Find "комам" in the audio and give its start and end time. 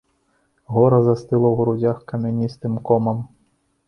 2.89-3.21